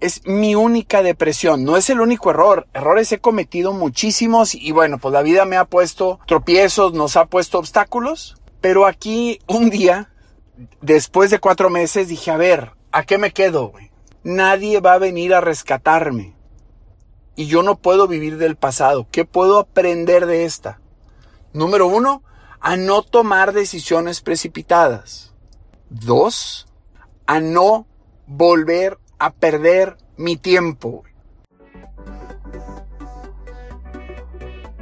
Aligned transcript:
es 0.00 0.26
mi 0.26 0.54
única 0.54 1.02
depresión, 1.02 1.64
no 1.64 1.76
es 1.76 1.90
el 1.90 2.00
único 2.00 2.30
error. 2.30 2.66
Errores 2.72 3.12
he 3.12 3.20
cometido 3.20 3.72
muchísimos 3.72 4.54
y 4.54 4.72
bueno, 4.72 4.98
pues 4.98 5.12
la 5.12 5.22
vida 5.22 5.44
me 5.44 5.56
ha 5.56 5.66
puesto 5.66 6.18
tropiezos, 6.26 6.94
nos 6.94 7.16
ha 7.16 7.26
puesto 7.26 7.58
obstáculos. 7.58 8.36
Pero 8.60 8.86
aquí 8.86 9.40
un 9.46 9.70
día, 9.70 10.12
después 10.80 11.30
de 11.30 11.38
cuatro 11.38 11.70
meses, 11.70 12.08
dije, 12.08 12.30
a 12.30 12.36
ver, 12.36 12.72
¿a 12.92 13.04
qué 13.04 13.18
me 13.18 13.32
quedo? 13.32 13.72
Nadie 14.22 14.80
va 14.80 14.94
a 14.94 14.98
venir 14.98 15.34
a 15.34 15.40
rescatarme. 15.40 16.34
Y 17.36 17.46
yo 17.46 17.62
no 17.62 17.76
puedo 17.76 18.06
vivir 18.06 18.36
del 18.36 18.56
pasado. 18.56 19.06
¿Qué 19.10 19.24
puedo 19.24 19.58
aprender 19.58 20.26
de 20.26 20.44
esta? 20.44 20.80
Número 21.52 21.86
uno, 21.86 22.22
a 22.60 22.76
no 22.76 23.02
tomar 23.02 23.52
decisiones 23.52 24.20
precipitadas. 24.20 25.34
Dos, 25.88 26.66
a 27.26 27.40
no 27.40 27.86
volver 28.26 28.98
a 29.20 29.30
perder 29.30 29.96
mi 30.16 30.36
tiempo. 30.36 31.04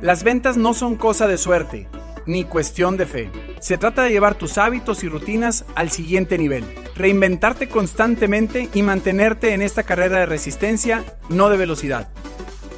Las 0.01 0.23
ventas 0.23 0.57
no 0.57 0.75
son 0.75 0.95
cosa 0.95 1.27
de 1.27 1.37
suerte, 1.37 1.89
ni 2.25 2.45
cuestión 2.45 2.97
de 2.97 3.07
fe. 3.07 3.31
Se 3.61 3.77
trata 3.77 4.05
de 4.05 4.11
llevar 4.11 4.37
tus 4.37 4.57
hábitos 4.57 5.03
y 5.03 5.09
rutinas 5.09 5.65
al 5.75 5.91
siguiente 5.91 6.39
nivel, 6.39 6.65
reinventarte 6.95 7.69
constantemente 7.69 8.69
y 8.73 8.83
mantenerte 8.83 9.55
en 9.55 9.61
esta 9.61 9.83
carrera 9.83 10.21
de 10.21 10.27
resistencia, 10.27 11.05
no 11.29 11.51
de 11.51 11.57
velocidad. 11.57 12.09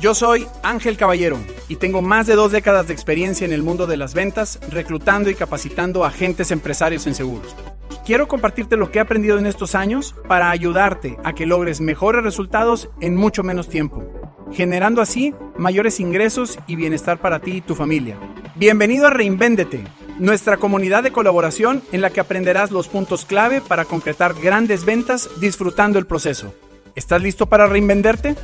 Yo 0.01 0.15
soy 0.15 0.47
Ángel 0.63 0.97
Caballero 0.97 1.37
y 1.69 1.77
tengo 1.77 2.01
más 2.01 2.27
de 2.27 2.37
dos 2.37 2.53
décadas 2.53 2.87
de 2.87 2.95
experiencia 2.95 3.45
en 3.45 3.53
el 3.53 3.63
mundo 3.63 3.87
de 3.87 3.99
las 3.99 4.15
ventas, 4.15 4.59
reclutando 4.71 5.29
y 5.29 5.35
capacitando 5.35 6.07
agentes 6.07 6.53
empresarios 6.53 7.07
en 7.07 7.15
seguros. 7.15 7.55
Quiero 8.05 8.29
compartirte 8.29 8.77
lo 8.77 8.91
que 8.91 8.99
he 8.99 9.03
aprendido 9.03 9.39
en 9.39 9.47
estos 9.47 9.75
años 9.75 10.15
para 10.27 10.51
ayudarte 10.51 11.19
a 11.23 11.35
que 11.35 11.47
logres 11.47 11.81
mejores 11.81 12.23
resultados 12.23 12.89
en 13.01 13.15
mucho 13.15 13.43
menos 13.43 13.69
tiempo, 13.69 14.05
generando 14.53 15.03
así 15.03 15.35
mayores 15.57 16.01
ingresos 16.01 16.59
y 16.67 16.77
bienestar 16.77 17.19
para 17.19 17.41
ti 17.41 17.59
y 17.59 17.61
tu 17.61 17.75
familia. 17.75 18.19
Bienvenido 18.57 19.07
a 19.07 19.11
Reinvéndete, 19.11 19.85
nuestra 20.19 20.57
comunidad 20.57 21.03
de 21.03 21.13
colaboración 21.13 21.83
en 21.93 22.01
la 22.01 22.11
que 22.11 22.21
aprenderás 22.21 22.71
los 22.71 22.89
puntos 22.89 23.25
clave 23.27 23.61
para 23.61 23.85
concretar 23.85 24.35
grandes 24.35 24.85
ventas 24.85 25.29
disfrutando 25.39 25.99
el 25.99 26.07
proceso. 26.07 26.55
¿Estás 26.97 27.23
listo 27.23 27.47
para 27.47 27.67
reinvenderte? 27.67 28.35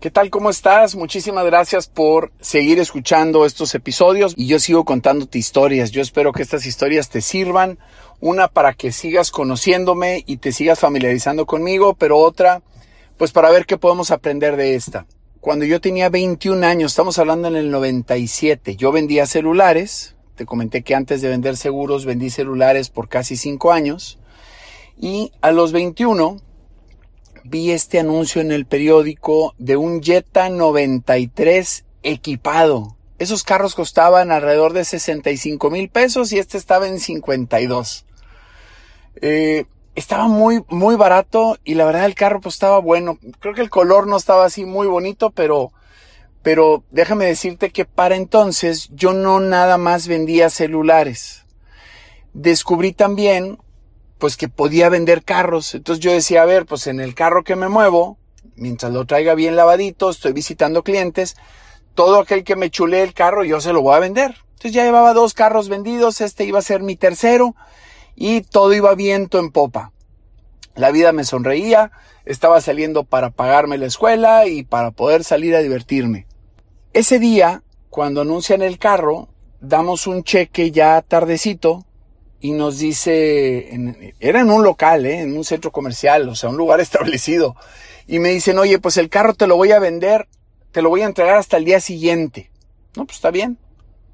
¿Qué 0.00 0.12
tal? 0.12 0.30
¿Cómo 0.30 0.48
estás? 0.48 0.94
Muchísimas 0.94 1.44
gracias 1.44 1.88
por 1.88 2.30
seguir 2.40 2.78
escuchando 2.78 3.44
estos 3.44 3.74
episodios 3.74 4.32
y 4.36 4.46
yo 4.46 4.60
sigo 4.60 4.84
contándote 4.84 5.38
historias. 5.38 5.90
Yo 5.90 6.02
espero 6.02 6.30
que 6.30 6.42
estas 6.42 6.66
historias 6.66 7.08
te 7.08 7.20
sirvan. 7.20 7.80
Una 8.20 8.46
para 8.46 8.74
que 8.74 8.92
sigas 8.92 9.32
conociéndome 9.32 10.22
y 10.24 10.36
te 10.36 10.52
sigas 10.52 10.78
familiarizando 10.78 11.46
conmigo, 11.46 11.94
pero 11.94 12.18
otra 12.18 12.62
pues 13.16 13.32
para 13.32 13.50
ver 13.50 13.66
qué 13.66 13.76
podemos 13.76 14.12
aprender 14.12 14.56
de 14.56 14.76
esta. 14.76 15.08
Cuando 15.40 15.64
yo 15.64 15.80
tenía 15.80 16.10
21 16.10 16.64
años, 16.64 16.92
estamos 16.92 17.18
hablando 17.18 17.48
en 17.48 17.56
el 17.56 17.72
97, 17.72 18.76
yo 18.76 18.92
vendía 18.92 19.26
celulares. 19.26 20.14
Te 20.36 20.46
comenté 20.46 20.82
que 20.82 20.94
antes 20.94 21.22
de 21.22 21.28
vender 21.28 21.56
seguros 21.56 22.04
vendí 22.04 22.30
celulares 22.30 22.88
por 22.88 23.08
casi 23.08 23.36
5 23.36 23.72
años. 23.72 24.20
Y 24.96 25.32
a 25.40 25.50
los 25.50 25.72
21 25.72 26.40
vi 27.48 27.72
este 27.72 27.98
anuncio 27.98 28.40
en 28.40 28.52
el 28.52 28.66
periódico 28.66 29.54
de 29.58 29.76
un 29.76 30.02
Jetta 30.02 30.48
93 30.48 31.84
equipado. 32.02 32.96
Esos 33.18 33.42
carros 33.42 33.74
costaban 33.74 34.30
alrededor 34.30 34.72
de 34.72 34.84
65 34.84 35.70
mil 35.70 35.88
pesos 35.88 36.32
y 36.32 36.38
este 36.38 36.58
estaba 36.58 36.86
en 36.86 37.00
52. 37.00 38.04
Eh, 39.20 39.64
estaba 39.94 40.28
muy, 40.28 40.62
muy 40.68 40.94
barato 40.94 41.58
y 41.64 41.74
la 41.74 41.84
verdad 41.84 42.04
el 42.04 42.14
carro 42.14 42.40
pues 42.40 42.54
estaba 42.54 42.78
bueno. 42.78 43.18
Creo 43.40 43.54
que 43.54 43.62
el 43.62 43.70
color 43.70 44.06
no 44.06 44.16
estaba 44.16 44.44
así 44.44 44.64
muy 44.64 44.86
bonito, 44.86 45.30
pero, 45.30 45.72
pero 46.42 46.84
déjame 46.90 47.26
decirte 47.26 47.70
que 47.70 47.84
para 47.84 48.14
entonces 48.14 48.90
yo 48.92 49.12
no 49.12 49.40
nada 49.40 49.78
más 49.78 50.06
vendía 50.06 50.50
celulares. 50.50 51.44
Descubrí 52.34 52.92
también 52.92 53.58
pues 54.18 54.36
que 54.36 54.48
podía 54.48 54.88
vender 54.88 55.24
carros. 55.24 55.74
Entonces 55.74 56.04
yo 56.04 56.12
decía, 56.12 56.42
a 56.42 56.46
ver, 56.46 56.66
pues 56.66 56.86
en 56.86 57.00
el 57.00 57.14
carro 57.14 57.44
que 57.44 57.56
me 57.56 57.68
muevo, 57.68 58.18
mientras 58.56 58.92
lo 58.92 59.06
traiga 59.06 59.34
bien 59.34 59.56
lavadito, 59.56 60.10
estoy 60.10 60.32
visitando 60.32 60.82
clientes, 60.82 61.36
todo 61.94 62.20
aquel 62.20 62.44
que 62.44 62.56
me 62.56 62.70
chule 62.70 63.02
el 63.02 63.14
carro 63.14 63.44
yo 63.44 63.60
se 63.60 63.72
lo 63.72 63.82
voy 63.82 63.94
a 63.94 64.00
vender. 64.00 64.36
Entonces 64.50 64.72
ya 64.72 64.84
llevaba 64.84 65.14
dos 65.14 65.34
carros 65.34 65.68
vendidos, 65.68 66.20
este 66.20 66.44
iba 66.44 66.58
a 66.58 66.62
ser 66.62 66.82
mi 66.82 66.96
tercero 66.96 67.54
y 68.16 68.42
todo 68.42 68.74
iba 68.74 68.94
viento 68.94 69.38
en 69.38 69.50
popa. 69.50 69.92
La 70.74 70.90
vida 70.90 71.12
me 71.12 71.24
sonreía, 71.24 71.90
estaba 72.24 72.60
saliendo 72.60 73.04
para 73.04 73.30
pagarme 73.30 73.78
la 73.78 73.86
escuela 73.86 74.46
y 74.46 74.62
para 74.64 74.90
poder 74.90 75.24
salir 75.24 75.56
a 75.56 75.60
divertirme. 75.60 76.26
Ese 76.92 77.18
día, 77.18 77.62
cuando 77.90 78.20
anuncian 78.20 78.62
el 78.62 78.78
carro, 78.78 79.28
damos 79.60 80.06
un 80.06 80.22
cheque 80.24 80.70
ya 80.70 81.02
tardecito 81.02 81.84
y 82.40 82.52
nos 82.52 82.78
dice, 82.78 83.68
era 84.20 84.40
en 84.40 84.50
un 84.50 84.62
local, 84.62 85.06
¿eh? 85.06 85.20
en 85.20 85.36
un 85.36 85.44
centro 85.44 85.72
comercial, 85.72 86.28
o 86.28 86.34
sea, 86.34 86.50
un 86.50 86.56
lugar 86.56 86.80
establecido. 86.80 87.56
Y 88.06 88.20
me 88.20 88.30
dicen, 88.30 88.58
oye, 88.58 88.78
pues 88.78 88.96
el 88.96 89.08
carro 89.08 89.34
te 89.34 89.46
lo 89.46 89.56
voy 89.56 89.72
a 89.72 89.78
vender, 89.78 90.28
te 90.72 90.82
lo 90.82 90.88
voy 90.88 91.02
a 91.02 91.06
entregar 91.06 91.36
hasta 91.36 91.56
el 91.56 91.64
día 91.64 91.80
siguiente. 91.80 92.50
No, 92.96 93.04
pues 93.04 93.16
está 93.16 93.30
bien. 93.30 93.58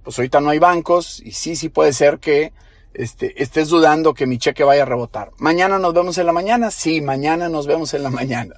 Pues 0.03 0.19
ahorita 0.19 0.41
no 0.41 0.51
hay 0.51 0.59
bancos 0.59 1.23
y 1.25 1.33
sí, 1.33 1.57
sí 1.57 1.69
puede 1.69 1.93
ser 1.93 2.19
que 2.19 2.53
este, 2.93 3.43
estés 3.43 3.69
dudando 3.69 4.15
que 4.15 4.27
mi 4.27 4.39
cheque 4.39 4.65
vaya 4.65 4.83
a 4.83 4.87
rebotar. 4.87 5.31
Mañana 5.39 5.79
nos 5.79 5.95
vemos 5.95 6.19
en 6.19 6.27
la 6.27 6.33
mañana. 6.33 6.71
Sí, 6.71 7.01
mañana 7.01 7.49
nos 7.49 7.67
vemos 7.67 7.95
en 7.95 8.03
la 8.03 8.11
mañana. 8.11 8.57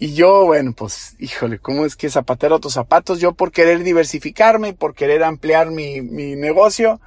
Y 0.00 0.14
yo, 0.14 0.44
bueno, 0.44 0.72
pues, 0.76 1.16
híjole, 1.18 1.58
¿cómo 1.58 1.84
es 1.84 1.96
que 1.96 2.08
zapatero 2.10 2.60
tus 2.60 2.74
zapatos? 2.74 3.20
Yo 3.20 3.32
por 3.32 3.50
querer 3.50 3.82
diversificarme, 3.82 4.72
por 4.72 4.94
querer 4.94 5.24
ampliar 5.24 5.70
mi, 5.70 6.02
mi 6.02 6.36
negocio, 6.36 7.00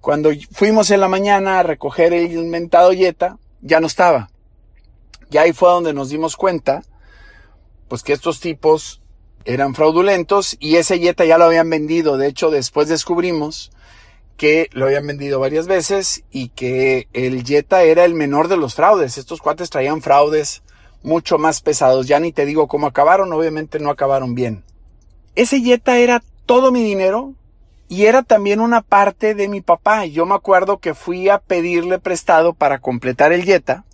cuando 0.00 0.30
fuimos 0.52 0.90
en 0.90 1.00
la 1.00 1.08
mañana 1.08 1.58
a 1.58 1.62
recoger 1.62 2.12
el 2.12 2.32
inventado 2.32 2.92
Jetta, 2.92 3.38
ya 3.60 3.80
no 3.80 3.86
estaba. 3.86 4.30
Y 5.30 5.36
ahí 5.36 5.52
fue 5.52 5.68
donde 5.68 5.92
nos 5.92 6.08
dimos 6.08 6.36
cuenta, 6.36 6.82
pues 7.88 8.02
que 8.02 8.12
estos 8.12 8.40
tipos 8.40 9.00
eran 9.44 9.74
fraudulentos 9.74 10.56
y 10.58 10.76
ese 10.76 10.98
Jetta 10.98 11.24
ya 11.24 11.38
lo 11.38 11.44
habían 11.44 11.70
vendido. 11.70 12.16
De 12.16 12.28
hecho, 12.28 12.50
después 12.50 12.88
descubrimos 12.88 13.70
que 14.36 14.70
lo 14.72 14.86
habían 14.86 15.06
vendido 15.06 15.38
varias 15.38 15.66
veces 15.66 16.24
y 16.30 16.48
que 16.48 17.08
el 17.12 17.44
Jetta 17.44 17.82
era 17.82 18.04
el 18.04 18.14
menor 18.14 18.48
de 18.48 18.56
los 18.56 18.74
fraudes. 18.74 19.18
Estos 19.18 19.40
cuates 19.40 19.70
traían 19.70 20.02
fraudes 20.02 20.62
mucho 21.02 21.38
más 21.38 21.60
pesados. 21.60 22.06
Ya 22.06 22.20
ni 22.20 22.32
te 22.32 22.46
digo 22.46 22.66
cómo 22.66 22.86
acabaron, 22.86 23.32
obviamente 23.32 23.78
no 23.78 23.90
acabaron 23.90 24.34
bien. 24.34 24.64
Ese 25.34 25.60
Jetta 25.60 25.98
era 25.98 26.22
todo 26.46 26.72
mi 26.72 26.82
dinero, 26.82 27.34
y 27.90 28.06
era 28.06 28.22
también 28.22 28.60
una 28.60 28.82
parte 28.82 29.34
de 29.34 29.48
mi 29.48 29.62
papá. 29.62 30.06
Yo 30.06 30.24
me 30.24 30.36
acuerdo 30.36 30.78
que 30.78 30.94
fui 30.94 31.28
a 31.28 31.40
pedirle 31.40 31.98
prestado 31.98 32.54
para 32.54 32.78
completar 32.78 33.32
el 33.32 33.44
Jetta. 33.44 33.84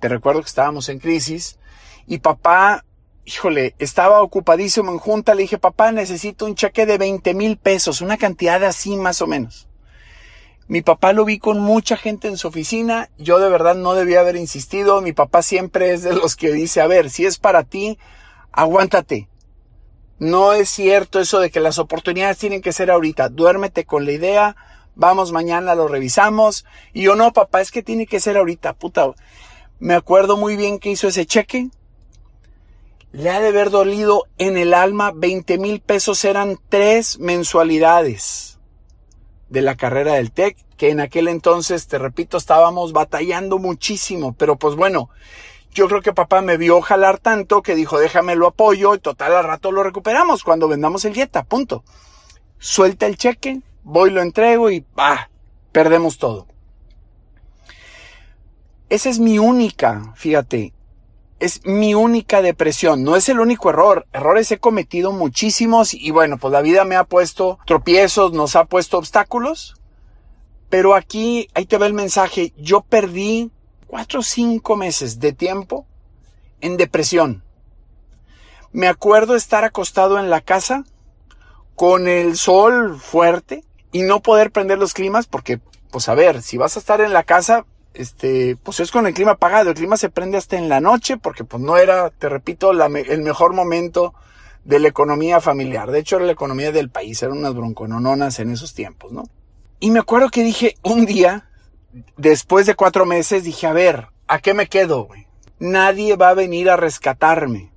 Te 0.00 0.08
recuerdo 0.08 0.40
que 0.40 0.48
estábamos 0.48 0.88
en 0.88 0.98
crisis. 0.98 1.58
Y 2.06 2.20
papá, 2.20 2.86
híjole, 3.26 3.74
estaba 3.78 4.22
ocupadísimo 4.22 4.90
en 4.92 4.98
junta. 4.98 5.34
Le 5.34 5.42
dije, 5.42 5.58
papá, 5.58 5.92
necesito 5.92 6.46
un 6.46 6.54
cheque 6.54 6.86
de 6.86 6.96
20 6.96 7.34
mil 7.34 7.58
pesos, 7.58 8.00
una 8.00 8.16
cantidad 8.16 8.64
así 8.64 8.96
más 8.96 9.20
o 9.20 9.26
menos. 9.26 9.68
Mi 10.66 10.80
papá 10.80 11.12
lo 11.12 11.26
vi 11.26 11.38
con 11.38 11.60
mucha 11.60 11.98
gente 11.98 12.28
en 12.28 12.38
su 12.38 12.48
oficina. 12.48 13.10
Yo 13.18 13.40
de 13.40 13.50
verdad 13.50 13.74
no 13.74 13.92
debía 13.92 14.20
haber 14.20 14.36
insistido. 14.36 15.02
Mi 15.02 15.12
papá 15.12 15.42
siempre 15.42 15.92
es 15.92 16.02
de 16.02 16.14
los 16.14 16.34
que 16.34 16.50
dice, 16.50 16.80
a 16.80 16.86
ver, 16.86 17.10
si 17.10 17.26
es 17.26 17.36
para 17.36 17.64
ti, 17.64 17.98
aguántate. 18.52 19.28
No 20.18 20.52
es 20.52 20.68
cierto 20.68 21.20
eso 21.20 21.38
de 21.38 21.50
que 21.50 21.60
las 21.60 21.78
oportunidades 21.78 22.38
tienen 22.38 22.60
que 22.60 22.72
ser 22.72 22.90
ahorita. 22.90 23.28
Duérmete 23.28 23.84
con 23.84 24.04
la 24.04 24.12
idea. 24.12 24.56
Vamos 24.96 25.30
mañana, 25.30 25.76
lo 25.76 25.86
revisamos. 25.86 26.64
Y 26.92 27.02
yo 27.02 27.14
no, 27.14 27.32
papá, 27.32 27.60
es 27.60 27.70
que 27.70 27.84
tiene 27.84 28.06
que 28.06 28.18
ser 28.18 28.36
ahorita. 28.36 28.72
Puta. 28.72 29.12
Me 29.78 29.94
acuerdo 29.94 30.36
muy 30.36 30.56
bien 30.56 30.80
que 30.80 30.90
hizo 30.90 31.06
ese 31.06 31.24
cheque. 31.24 31.70
Le 33.12 33.30
ha 33.30 33.40
de 33.40 33.48
haber 33.48 33.70
dolido 33.70 34.24
en 34.38 34.56
el 34.56 34.74
alma 34.74 35.12
20 35.14 35.56
mil 35.58 35.80
pesos. 35.80 36.24
Eran 36.24 36.58
tres 36.68 37.20
mensualidades 37.20 38.58
de 39.48 39.62
la 39.62 39.76
carrera 39.76 40.14
del 40.14 40.32
TEC. 40.32 40.56
Que 40.76 40.90
en 40.90 40.98
aquel 40.98 41.28
entonces, 41.28 41.86
te 41.86 41.98
repito, 41.98 42.36
estábamos 42.36 42.92
batallando 42.92 43.58
muchísimo. 43.58 44.34
Pero 44.36 44.56
pues 44.56 44.74
bueno, 44.74 45.10
yo 45.72 45.88
creo 45.88 46.02
que 46.02 46.12
papá 46.12 46.40
me 46.40 46.56
vio 46.56 46.80
jalar 46.80 47.18
tanto 47.18 47.62
que 47.62 47.74
dijo, 47.74 47.98
déjame 47.98 48.34
lo 48.34 48.48
apoyo 48.48 48.94
y 48.94 48.98
total 48.98 49.36
al 49.36 49.44
rato 49.44 49.72
lo 49.72 49.82
recuperamos 49.82 50.42
cuando 50.42 50.68
vendamos 50.68 51.04
el 51.04 51.14
Jetta, 51.14 51.44
punto. 51.44 51.84
Suelta 52.58 53.06
el 53.06 53.16
cheque, 53.16 53.60
voy 53.84 54.10
lo 54.10 54.20
entrego 54.20 54.70
y 54.70 54.84
¡bah! 54.94 55.30
Perdemos 55.72 56.18
todo. 56.18 56.46
Esa 58.88 59.10
es 59.10 59.18
mi 59.18 59.38
única, 59.38 60.12
fíjate, 60.16 60.72
es 61.40 61.64
mi 61.64 61.94
única 61.94 62.42
depresión, 62.42 63.04
no 63.04 63.16
es 63.16 63.28
el 63.28 63.38
único 63.38 63.70
error. 63.70 64.06
Errores 64.12 64.50
he 64.50 64.58
cometido 64.58 65.12
muchísimos 65.12 65.94
y 65.94 66.10
bueno, 66.10 66.38
pues 66.38 66.52
la 66.52 66.62
vida 66.62 66.84
me 66.84 66.96
ha 66.96 67.04
puesto 67.04 67.58
tropiezos, 67.66 68.32
nos 68.32 68.56
ha 68.56 68.64
puesto 68.64 68.98
obstáculos, 68.98 69.76
Pero 70.70 70.94
aquí, 70.94 71.48
ahí 71.54 71.64
te 71.64 71.78
va 71.78 71.86
el 71.86 71.94
mensaje, 71.94 72.52
yo 72.58 72.82
perdí 72.82 73.50
cuatro 73.88 74.20
o 74.20 74.22
cinco 74.22 74.76
meses 74.76 75.18
de 75.18 75.32
tiempo 75.32 75.86
en 76.60 76.76
depresión. 76.76 77.42
Me 78.70 78.86
acuerdo 78.86 79.34
estar 79.34 79.64
acostado 79.64 80.20
en 80.20 80.30
la 80.30 80.40
casa 80.40 80.84
con 81.74 82.06
el 82.06 82.36
sol 82.36 83.00
fuerte 83.00 83.64
y 83.90 84.02
no 84.02 84.20
poder 84.20 84.52
prender 84.52 84.78
los 84.78 84.94
climas 84.94 85.26
porque, 85.26 85.58
pues 85.90 86.08
a 86.08 86.14
ver, 86.14 86.42
si 86.42 86.58
vas 86.58 86.76
a 86.76 86.80
estar 86.80 87.00
en 87.00 87.12
la 87.12 87.24
casa, 87.24 87.64
este, 87.94 88.56
pues 88.62 88.80
es 88.80 88.90
con 88.90 89.06
el 89.06 89.14
clima 89.14 89.32
apagado. 89.32 89.70
El 89.70 89.76
clima 89.76 89.96
se 89.96 90.10
prende 90.10 90.36
hasta 90.36 90.56
en 90.56 90.68
la 90.68 90.80
noche 90.80 91.16
porque 91.16 91.44
pues 91.44 91.62
no 91.62 91.76
era, 91.78 92.10
te 92.10 92.28
repito, 92.28 92.70
el 92.70 93.22
mejor 93.22 93.54
momento 93.54 94.14
de 94.64 94.78
la 94.80 94.88
economía 94.88 95.40
familiar. 95.40 95.90
De 95.90 96.00
hecho, 96.00 96.16
era 96.16 96.26
la 96.26 96.32
economía 96.32 96.72
del 96.72 96.90
país. 96.90 97.22
Eran 97.22 97.38
unas 97.38 97.54
bronconononas 97.54 98.38
en 98.38 98.50
esos 98.50 98.74
tiempos, 98.74 99.12
¿no? 99.12 99.24
Y 99.80 99.90
me 99.90 100.00
acuerdo 100.00 100.28
que 100.28 100.42
dije 100.42 100.76
un 100.82 101.06
día, 101.06 101.48
después 102.16 102.66
de 102.66 102.74
cuatro 102.74 103.06
meses, 103.06 103.44
dije, 103.44 103.66
a 103.66 103.72
ver, 103.72 104.08
¿a 104.26 104.38
qué 104.40 104.54
me 104.54 104.68
quedo? 104.68 105.08
Nadie 105.58 106.16
va 106.16 106.30
a 106.30 106.34
venir 106.34 106.70
a 106.70 106.76
rescatarme. 106.76 107.72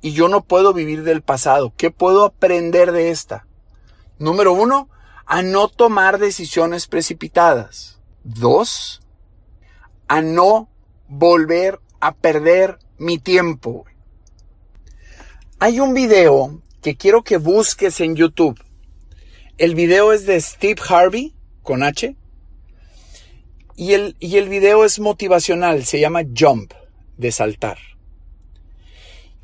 Y 0.00 0.12
yo 0.12 0.28
no 0.28 0.44
puedo 0.44 0.72
vivir 0.72 1.02
del 1.02 1.22
pasado. 1.22 1.72
¿Qué 1.76 1.90
puedo 1.90 2.24
aprender 2.24 2.92
de 2.92 3.10
esta? 3.10 3.46
Número 4.18 4.52
uno, 4.52 4.88
a 5.26 5.42
no 5.42 5.68
tomar 5.68 6.18
decisiones 6.18 6.86
precipitadas. 6.86 8.00
Dos, 8.22 9.02
a 10.06 10.22
no 10.22 10.68
volver 11.08 11.80
a 12.00 12.14
perder 12.14 12.78
mi 12.96 13.18
tiempo. 13.18 13.84
Hay 15.58 15.80
un 15.80 15.94
video 15.94 16.62
que 16.80 16.96
quiero 16.96 17.22
que 17.22 17.36
busques 17.36 18.00
en 18.00 18.14
YouTube. 18.14 18.58
El 19.56 19.74
video 19.74 20.12
es 20.12 20.24
de 20.24 20.40
Steve 20.40 20.80
Harvey, 20.88 21.34
con 21.62 21.82
H. 21.82 22.16
Y 23.78 23.92
el, 23.92 24.16
y 24.18 24.38
el 24.38 24.48
video 24.48 24.84
es 24.84 24.98
motivacional, 24.98 25.84
se 25.84 26.00
llama 26.00 26.22
Jump, 26.36 26.72
de 27.16 27.30
saltar. 27.30 27.78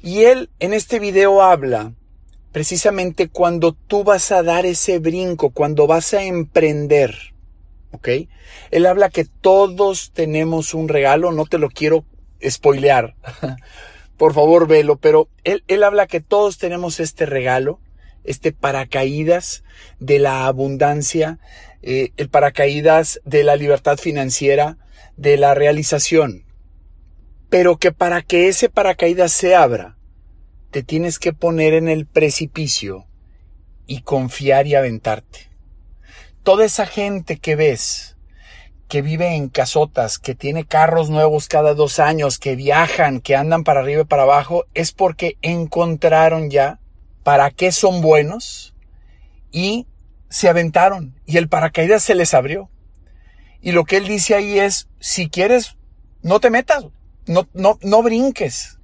Y 0.02 0.24
él 0.24 0.50
en 0.58 0.74
este 0.74 0.98
video 0.98 1.40
habla 1.40 1.92
precisamente 2.50 3.28
cuando 3.28 3.74
tú 3.74 4.02
vas 4.02 4.32
a 4.32 4.42
dar 4.42 4.66
ese 4.66 4.98
brinco, 4.98 5.50
cuando 5.50 5.86
vas 5.86 6.14
a 6.14 6.24
emprender. 6.24 7.16
¿Ok? 7.92 8.08
Él 8.72 8.86
habla 8.86 9.08
que 9.08 9.24
todos 9.24 10.10
tenemos 10.12 10.74
un 10.74 10.88
regalo, 10.88 11.30
no 11.30 11.46
te 11.46 11.58
lo 11.58 11.70
quiero 11.70 12.04
spoilear. 12.44 13.14
Por 14.16 14.34
favor, 14.34 14.66
velo, 14.66 14.96
pero 14.96 15.28
él, 15.44 15.62
él 15.68 15.84
habla 15.84 16.08
que 16.08 16.18
todos 16.18 16.58
tenemos 16.58 16.98
este 16.98 17.24
regalo, 17.24 17.78
este 18.24 18.50
paracaídas 18.50 19.62
de 20.00 20.18
la 20.18 20.46
abundancia, 20.46 21.38
eh, 21.86 22.12
el 22.16 22.28
paracaídas 22.28 23.20
de 23.24 23.44
la 23.44 23.56
libertad 23.56 23.98
financiera, 23.98 24.78
de 25.16 25.36
la 25.36 25.54
realización. 25.54 26.44
Pero 27.50 27.76
que 27.76 27.92
para 27.92 28.22
que 28.22 28.48
ese 28.48 28.68
paracaídas 28.68 29.32
se 29.32 29.54
abra, 29.54 29.96
te 30.70 30.82
tienes 30.82 31.18
que 31.18 31.32
poner 31.32 31.74
en 31.74 31.88
el 31.88 32.06
precipicio 32.06 33.06
y 33.86 34.00
confiar 34.00 34.66
y 34.66 34.74
aventarte 34.74 35.54
toda 36.44 36.66
esa 36.66 36.86
gente 36.86 37.38
que 37.38 37.56
ves, 37.56 38.16
que 38.86 39.02
vive 39.02 39.34
en 39.34 39.48
casotas, 39.48 40.18
que 40.18 40.34
tiene 40.34 40.66
carros 40.66 41.08
nuevos 41.08 41.48
cada 41.48 41.74
dos 41.74 41.98
años, 41.98 42.38
que 42.38 42.54
viajan, 42.54 43.20
que 43.20 43.34
andan 43.34 43.64
para 43.64 43.80
arriba 43.80 44.02
y 44.02 44.04
para 44.04 44.22
abajo, 44.22 44.66
es 44.74 44.92
porque 44.92 45.38
encontraron 45.40 46.50
ya 46.50 46.78
para 47.24 47.50
qué 47.50 47.72
son 47.72 48.02
buenos 48.02 48.74
y 49.50 49.86
se 50.34 50.48
aventaron 50.48 51.14
y 51.26 51.36
el 51.36 51.48
paracaídas 51.48 52.02
se 52.02 52.14
les 52.14 52.34
abrió. 52.34 52.68
Y 53.60 53.72
lo 53.72 53.84
que 53.84 53.96
él 53.96 54.08
dice 54.08 54.34
ahí 54.34 54.58
es, 54.58 54.88
si 54.98 55.28
quieres, 55.28 55.76
no 56.22 56.40
te 56.40 56.50
metas, 56.50 56.86
no, 57.26 57.48
no, 57.52 57.78
no 57.82 58.02
brinques. 58.02 58.78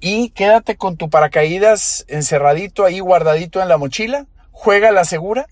Y 0.00 0.30
quédate 0.30 0.76
con 0.76 0.96
tu 0.96 1.10
paracaídas 1.10 2.04
encerradito 2.08 2.84
ahí, 2.84 3.00
guardadito 3.00 3.60
en 3.60 3.68
la 3.68 3.76
mochila, 3.76 4.26
juega 4.50 4.92
la 4.92 5.04
segura 5.04 5.46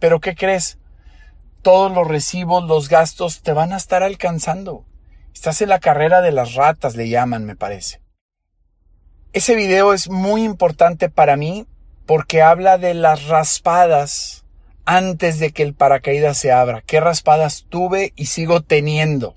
pero 0.00 0.18
¿qué 0.18 0.34
crees? 0.34 0.78
Todos 1.62 1.92
los 1.92 2.08
recibos, 2.08 2.64
los 2.64 2.88
gastos 2.88 3.42
te 3.42 3.52
van 3.52 3.72
a 3.72 3.76
estar 3.76 4.02
alcanzando. 4.02 4.84
Estás 5.32 5.60
en 5.62 5.68
la 5.68 5.78
carrera 5.78 6.22
de 6.22 6.32
las 6.32 6.54
ratas, 6.54 6.96
le 6.96 7.08
llaman, 7.08 7.44
me 7.44 7.54
parece. 7.54 8.00
Ese 9.32 9.54
video 9.54 9.92
es 9.92 10.08
muy 10.08 10.42
importante 10.42 11.08
para 11.08 11.36
mí 11.36 11.66
porque 12.06 12.42
habla 12.42 12.78
de 12.78 12.94
las 12.94 13.26
raspadas 13.26 14.44
antes 14.84 15.38
de 15.38 15.52
que 15.52 15.62
el 15.62 15.74
paracaídas 15.74 16.38
se 16.38 16.52
abra. 16.52 16.82
¿Qué 16.82 17.00
raspadas 17.00 17.66
tuve 17.68 18.12
y 18.16 18.26
sigo 18.26 18.62
teniendo? 18.62 19.36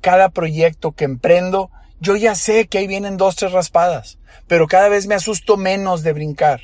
Cada 0.00 0.30
proyecto 0.30 0.92
que 0.92 1.04
emprendo, 1.04 1.70
yo 2.00 2.16
ya 2.16 2.34
sé 2.34 2.66
que 2.66 2.78
ahí 2.78 2.86
vienen 2.86 3.16
dos, 3.16 3.36
tres 3.36 3.52
raspadas, 3.52 4.18
pero 4.46 4.66
cada 4.66 4.88
vez 4.88 5.06
me 5.06 5.14
asusto 5.14 5.56
menos 5.56 6.02
de 6.02 6.12
brincar. 6.12 6.60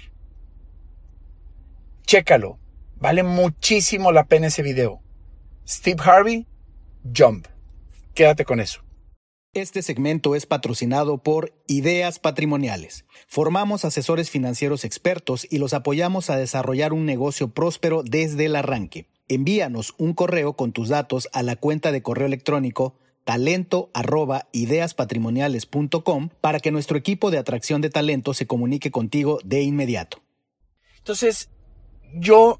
Chécalo. 2.07 2.59
Vale 3.01 3.23
muchísimo 3.23 4.11
la 4.11 4.25
pena 4.25 4.49
ese 4.49 4.63
video. 4.63 5.01
Steve 5.67 6.03
Harvey, 6.05 6.47
Jump. 7.17 7.47
Quédate 8.15 8.45
con 8.45 8.59
eso. 8.59 8.88
Este 9.55 9.81
segmento 9.83 10.35
es 10.35 10.45
patrocinado 10.45 11.19
por 11.19 11.55
Ideas 11.67 12.19
Patrimoniales. 12.19 13.07
Formamos 13.27 13.87
asesores 13.87 14.29
financieros 14.31 14.85
expertos 14.85 15.47
y 15.51 15.59
los 15.59 15.73
apoyamos 15.73 16.29
a 16.29 16.37
desarrollar 16.37 16.93
un 16.93 17.07
negocio 17.07 17.49
próspero 17.49 18.03
desde 18.03 18.45
el 18.45 18.57
arranque. 18.57 19.09
Envíanos 19.27 19.95
un 19.97 20.13
correo 20.13 20.53
con 20.53 20.73
tus 20.73 20.89
datos 20.91 21.29
a 21.33 21.43
la 21.43 21.57
cuenta 21.57 21.93
de 21.93 22.03
correo 22.03 22.27
electrónico 22.27 22.95
talento 23.25 23.91
para 26.41 26.61
que 26.61 26.71
nuestro 26.71 26.99
equipo 26.99 27.31
de 27.31 27.39
atracción 27.39 27.81
de 27.81 27.91
talento 27.91 28.35
se 28.35 28.47
comunique 28.47 28.91
contigo 28.91 29.39
de 29.45 29.63
inmediato. 29.63 30.21
Entonces, 30.99 31.51
yo 32.15 32.59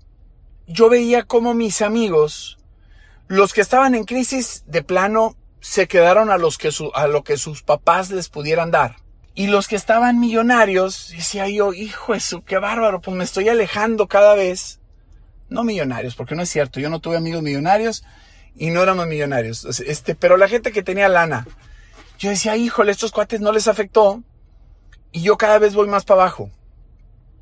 yo 0.67 0.91
veía 0.91 1.23
como 1.23 1.55
mis 1.55 1.81
amigos, 1.81 2.59
los 3.27 3.55
que 3.55 3.63
estaban 3.63 3.95
en 3.95 4.05
crisis 4.05 4.65
de 4.67 4.83
plano, 4.83 5.37
se 5.61 5.89
quedaron 5.89 6.31
a, 6.31 6.39
los 6.39 6.59
que 6.59 6.71
a 6.95 7.07
lo 7.07 7.25
que 7.25 7.37
sus 7.37 7.63
papás 7.63 8.11
les 8.11 8.29
pudieran 8.29 8.71
dar. 8.71 8.97
Y 9.35 9.47
los 9.47 9.69
que 9.69 9.77
estaban 9.77 10.19
millonarios, 10.19 11.13
decía 11.15 11.49
yo, 11.49 11.73
hijo 11.73 12.15
eso, 12.15 12.43
qué 12.45 12.59
bárbaro, 12.59 13.01
pues 13.01 13.17
me 13.17 13.25
estoy 13.25 13.49
alejando 13.49 14.09
cada 14.09 14.35
vez. 14.35 14.81
No 15.49 15.65
millonarios, 15.65 16.15
porque 16.15 16.35
no 16.35 16.43
es 16.43 16.51
cierto, 16.51 16.81
yo 16.81 16.91
no 16.91 17.01
tuve 17.01 17.17
amigos 17.17 17.43
millonarios 17.43 18.05
y 18.55 18.71
no 18.71 18.83
éramos 18.83 19.07
millonarios. 19.07 19.65
Este, 19.81 20.15
pero 20.15 20.37
la 20.37 20.49
gente 20.49 20.73
que 20.73 20.83
tenía 20.83 21.09
lana, 21.09 21.47
yo 22.19 22.31
decía, 22.31 22.57
híjole, 22.57 22.93
estos 22.93 23.13
cuates 23.13 23.41
no 23.41 23.53
les 23.53 23.69
afectó 23.69 24.23
y 25.13 25.23
yo 25.23 25.39
cada 25.39 25.59
vez 25.59 25.75
voy 25.75 25.89
más 25.89 26.05
para 26.05 26.23
abajo. 26.23 26.51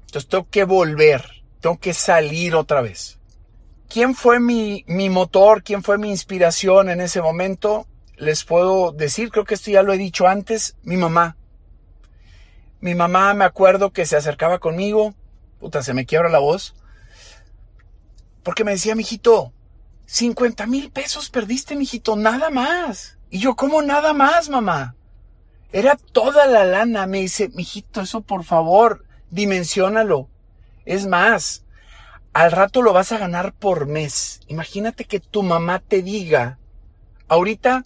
Entonces 0.07 0.29
tengo 0.29 0.49
que 0.51 0.65
volver 0.65 1.37
tengo 1.67 1.79
que 1.79 1.95
salir 1.95 2.55
otra 2.55 2.81
vez. 2.81 3.19
¿Quién 3.89 4.15
fue 4.15 4.39
mi, 4.39 4.85
mi 4.87 5.11
motor? 5.11 5.65
¿Quién 5.65 5.83
fue 5.83 5.99
mi 5.99 6.11
inspiración 6.11 6.89
en 6.91 7.01
ese 7.01 7.21
momento? 7.21 7.89
Les 8.17 8.45
puedo 8.45 8.93
decir, 8.93 9.31
creo 9.31 9.45
que 9.45 9.55
esto 9.55 9.71
ya 9.71 9.83
lo 9.83 9.93
he 9.93 9.99
dicho 9.99 10.27
antes, 10.27 10.77
mi 10.83 10.97
mamá. 10.97 11.37
Mi 12.81 12.95
mamá 12.95 13.35
me 13.35 13.45
acuerdo 13.45 13.93
que 13.93 14.07
se 14.07 14.17
acercaba 14.17 14.59
conmigo, 14.59 15.15
puta, 15.61 15.83
se 15.83 15.95
me 15.95 16.07
quiebra 16.07 16.29
la 16.29 16.39
voz, 16.39 16.75
porque 18.43 18.65
me 18.65 18.73
decía, 18.73 18.95
mijito, 18.95 19.53
50 20.07 20.67
mil 20.67 20.91
pesos 20.91 21.31
perdiste, 21.31 21.75
mijito, 21.75 22.17
nada 22.17 22.51
más. 22.51 23.19
Y 23.29 23.41
yo, 23.41 23.57
¿cómo 23.57 23.83
nada 23.83 24.13
más, 24.13 24.49
mamá? 24.49 24.95
Era 25.73 25.97
toda 25.97 26.47
la 26.47 26.65
lana. 26.65 27.07
Me 27.07 27.21
dice, 27.21 27.49
mijito, 27.51 28.01
eso 28.01 28.21
por 28.21 28.45
favor, 28.45 29.05
dimensionalo. 29.31 30.31
Es 30.85 31.07
más, 31.07 31.65
al 32.33 32.53
rato 32.53 32.83
lo 32.83 32.93
vas 32.93 33.11
a 33.13 33.19
ganar 33.19 33.53
por 33.53 33.87
mes. 33.87 34.41
Imagínate 34.47 35.05
que 35.05 35.19
tu 35.19 35.43
mamá 35.43 35.81
te 35.81 36.03
diga, 36.03 36.59
ahorita, 37.27 37.85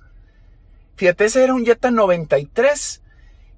fíjate, 1.00 1.24
ese 1.24 1.42
era 1.42 1.54
un 1.54 1.64
Jetta 1.64 1.90
93 1.90 3.00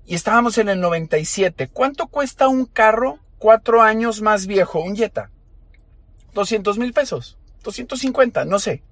y 0.07 0.15
estábamos 0.15 0.59
en 0.59 0.69
el 0.69 0.81
97. 0.81 1.67
¿Cuánto 1.67 2.07
cuesta 2.07 2.47
un 2.47 2.67
carro 2.67 3.19
cuatro 3.39 3.83
años 3.83 4.23
más 4.23 4.47
viejo, 4.47 4.79
un 4.79 4.95
Jetta? 4.95 5.29
200 6.35 6.79
mil 6.79 6.93
pesos, 6.93 7.39
250, 7.65 8.45
no 8.45 8.61
sé. 8.61 8.85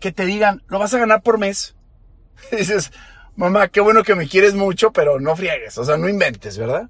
Que 0.00 0.10
te 0.10 0.24
digan, 0.24 0.62
lo 0.68 0.78
vas 0.78 0.94
a 0.94 0.98
ganar 0.98 1.20
por 1.20 1.36
mes. 1.36 1.76
dices, 2.50 2.92
mamá, 3.36 3.68
qué 3.68 3.82
bueno 3.82 4.04
que 4.04 4.14
me 4.14 4.26
quieres 4.26 4.54
mucho, 4.54 4.90
pero 4.90 5.20
no 5.20 5.36
friegues, 5.36 5.76
o 5.76 5.84
sea, 5.84 5.98
no 5.98 6.08
inventes, 6.08 6.56
¿verdad? 6.56 6.88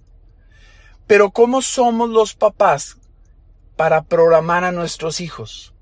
Pero 1.08 1.32
¿cómo 1.32 1.62
somos 1.62 2.10
los 2.10 2.36
papás 2.36 2.98
para 3.74 4.02
programar 4.02 4.62
a 4.62 4.70
nuestros 4.70 5.20
hijos? 5.20 5.74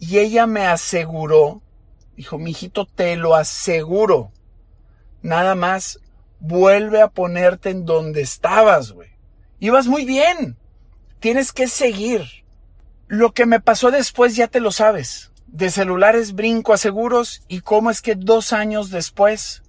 Y 0.00 0.20
ella 0.20 0.46
me 0.46 0.66
aseguró, 0.66 1.60
dijo, 2.16 2.38
mi 2.38 2.50
hijito, 2.52 2.86
te 2.86 3.16
lo 3.16 3.34
aseguro. 3.34 4.32
Nada 5.22 5.54
más 5.54 6.00
vuelve 6.40 7.00
a 7.00 7.08
ponerte 7.08 7.70
en 7.70 7.84
donde 7.84 8.22
estabas, 8.22 8.92
güey. 8.92 9.10
Ibas 9.60 9.86
muy 9.86 10.04
bien. 10.04 10.56
Tienes 11.20 11.52
que 11.52 11.66
seguir. 11.68 12.22
Lo 13.08 13.32
que 13.32 13.46
me 13.46 13.60
pasó 13.60 13.90
después 13.90 14.36
ya 14.36 14.48
te 14.48 14.60
lo 14.60 14.72
sabes. 14.72 15.30
De 15.46 15.70
celulares 15.70 16.34
brinco 16.34 16.72
a 16.72 16.78
seguros 16.78 17.42
y 17.48 17.60
cómo 17.60 17.90
es 17.90 18.02
que 18.02 18.14
dos 18.14 18.52
años 18.52 18.90
después 18.90 19.62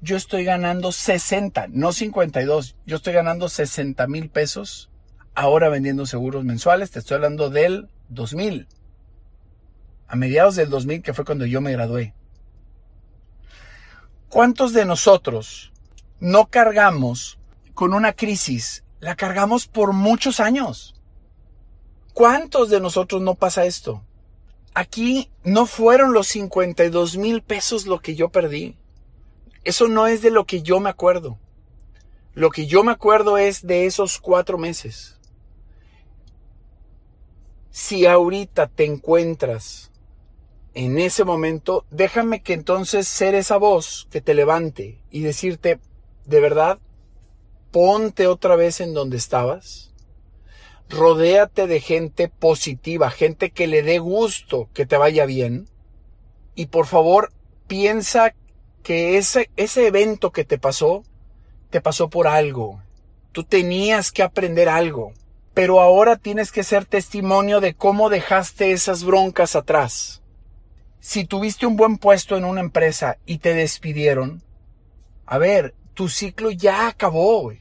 yo 0.00 0.16
estoy 0.16 0.44
ganando 0.44 0.90
60, 0.90 1.68
no 1.70 1.92
52, 1.92 2.76
yo 2.86 2.96
estoy 2.96 3.12
ganando 3.12 3.48
60 3.48 4.04
mil 4.08 4.30
pesos 4.30 4.90
ahora 5.34 5.68
vendiendo 5.68 6.06
seguros 6.06 6.44
mensuales. 6.44 6.90
Te 6.90 6.98
estoy 6.98 7.16
hablando 7.16 7.50
del 7.50 7.88
2000. 8.08 8.66
A 10.12 10.16
mediados 10.16 10.56
del 10.56 10.68
2000, 10.68 11.00
que 11.00 11.14
fue 11.14 11.24
cuando 11.24 11.46
yo 11.46 11.62
me 11.62 11.72
gradué. 11.72 12.12
¿Cuántos 14.28 14.74
de 14.74 14.84
nosotros 14.84 15.72
no 16.20 16.48
cargamos 16.48 17.38
con 17.72 17.94
una 17.94 18.12
crisis? 18.12 18.84
La 19.00 19.16
cargamos 19.16 19.68
por 19.68 19.94
muchos 19.94 20.38
años. 20.38 20.94
¿Cuántos 22.12 22.68
de 22.68 22.78
nosotros 22.78 23.22
no 23.22 23.36
pasa 23.36 23.64
esto? 23.64 24.04
Aquí 24.74 25.30
no 25.44 25.64
fueron 25.64 26.12
los 26.12 26.26
52 26.26 27.16
mil 27.16 27.40
pesos 27.40 27.86
lo 27.86 28.00
que 28.00 28.14
yo 28.14 28.28
perdí. 28.28 28.76
Eso 29.64 29.88
no 29.88 30.08
es 30.08 30.20
de 30.20 30.30
lo 30.30 30.44
que 30.44 30.60
yo 30.60 30.78
me 30.78 30.90
acuerdo. 30.90 31.38
Lo 32.34 32.50
que 32.50 32.66
yo 32.66 32.84
me 32.84 32.92
acuerdo 32.92 33.38
es 33.38 33.66
de 33.66 33.86
esos 33.86 34.20
cuatro 34.20 34.58
meses. 34.58 35.18
Si 37.70 38.04
ahorita 38.04 38.66
te 38.66 38.84
encuentras 38.84 39.88
en 40.74 40.98
ese 40.98 41.24
momento, 41.24 41.84
déjame 41.90 42.42
que 42.42 42.54
entonces 42.54 43.06
ser 43.08 43.34
esa 43.34 43.56
voz 43.56 44.08
que 44.10 44.20
te 44.20 44.34
levante 44.34 44.98
y 45.10 45.20
decirte, 45.20 45.78
de 46.24 46.40
verdad, 46.40 46.78
ponte 47.70 48.26
otra 48.26 48.56
vez 48.56 48.80
en 48.80 48.94
donde 48.94 49.16
estabas 49.16 49.92
rodéate 50.92 51.66
de 51.66 51.80
gente 51.80 52.28
positiva, 52.28 53.10
gente 53.10 53.50
que 53.50 53.66
le 53.66 53.82
dé 53.82 53.98
gusto 53.98 54.68
que 54.74 54.86
te 54.86 54.96
vaya 54.96 55.24
bien. 55.24 55.68
Y 56.54 56.66
por 56.66 56.86
favor, 56.86 57.32
piensa 57.66 58.34
que 58.82 59.16
ese, 59.16 59.50
ese 59.56 59.86
evento 59.86 60.30
que 60.30 60.44
te 60.44 60.58
pasó, 60.58 61.02
te 61.70 61.80
pasó 61.80 62.10
por 62.10 62.26
algo. 62.26 62.82
Tú 63.32 63.42
tenías 63.44 64.12
que 64.12 64.22
aprender 64.22 64.68
algo. 64.68 65.12
Pero 65.54 65.80
ahora 65.80 66.16
tienes 66.16 66.50
que 66.50 66.62
ser 66.62 66.86
testimonio 66.86 67.60
de 67.60 67.74
cómo 67.74 68.08
dejaste 68.08 68.72
esas 68.72 69.04
broncas 69.04 69.56
atrás. 69.56 70.21
Si 71.04 71.24
tuviste 71.24 71.66
un 71.66 71.74
buen 71.74 71.98
puesto 71.98 72.36
en 72.36 72.44
una 72.44 72.60
empresa 72.60 73.18
y 73.26 73.38
te 73.38 73.54
despidieron, 73.54 74.40
a 75.26 75.36
ver, 75.36 75.74
tu 75.94 76.08
ciclo 76.08 76.52
ya 76.52 76.86
acabó. 76.86 77.52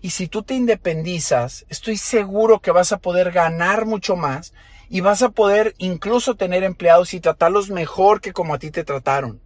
Y 0.00 0.10
si 0.10 0.28
tú 0.28 0.44
te 0.44 0.54
independizas, 0.54 1.66
estoy 1.68 1.96
seguro 1.96 2.60
que 2.60 2.70
vas 2.70 2.92
a 2.92 2.98
poder 2.98 3.32
ganar 3.32 3.84
mucho 3.84 4.14
más 4.14 4.54
y 4.88 5.00
vas 5.00 5.22
a 5.22 5.30
poder 5.30 5.74
incluso 5.78 6.36
tener 6.36 6.62
empleados 6.62 7.14
y 7.14 7.20
tratarlos 7.20 7.68
mejor 7.68 8.20
que 8.20 8.32
como 8.32 8.54
a 8.54 8.60
ti 8.60 8.70
te 8.70 8.84
trataron. 8.84 9.42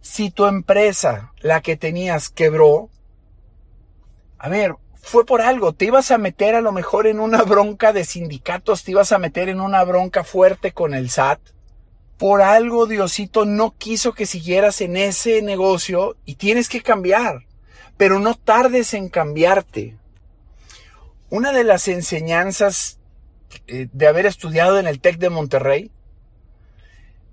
Si 0.00 0.30
tu 0.30 0.46
empresa, 0.46 1.32
la 1.40 1.62
que 1.62 1.76
tenías, 1.76 2.30
quebró, 2.30 2.90
a 4.38 4.48
ver, 4.48 4.76
fue 4.94 5.26
por 5.26 5.42
algo, 5.42 5.72
te 5.72 5.86
ibas 5.86 6.12
a 6.12 6.18
meter 6.18 6.54
a 6.54 6.60
lo 6.60 6.70
mejor 6.70 7.08
en 7.08 7.18
una 7.18 7.42
bronca 7.42 7.92
de 7.92 8.04
sindicatos, 8.04 8.84
te 8.84 8.92
ibas 8.92 9.10
a 9.10 9.18
meter 9.18 9.48
en 9.48 9.60
una 9.60 9.82
bronca 9.82 10.22
fuerte 10.22 10.70
con 10.70 10.94
el 10.94 11.10
SAT. 11.10 11.40
Por 12.18 12.42
algo 12.42 12.86
Diosito 12.86 13.44
no 13.44 13.74
quiso 13.78 14.12
que 14.12 14.26
siguieras 14.26 14.80
en 14.80 14.96
ese 14.96 15.40
negocio 15.40 16.16
y 16.24 16.34
tienes 16.34 16.68
que 16.68 16.82
cambiar 16.82 17.48
pero 17.98 18.20
no 18.20 18.34
tardes 18.34 18.94
en 18.94 19.10
cambiarte. 19.10 19.96
Una 21.28 21.52
de 21.52 21.64
las 21.64 21.88
enseñanzas 21.88 22.98
eh, 23.66 23.88
de 23.92 24.06
haber 24.06 24.24
estudiado 24.24 24.78
en 24.78 24.86
el 24.86 25.00
TEC 25.00 25.18
de 25.18 25.28
Monterrey, 25.28 25.90